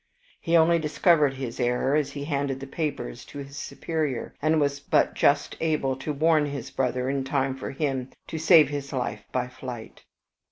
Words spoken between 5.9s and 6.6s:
to warn